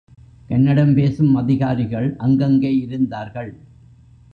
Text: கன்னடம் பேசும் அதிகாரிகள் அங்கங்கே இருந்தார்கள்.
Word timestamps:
கன்னடம் 0.49 0.93
பேசும் 0.93 1.35
அதிகாரிகள் 1.35 2.15
அங்கங்கே 2.17 2.75
இருந்தார்கள். 2.77 3.51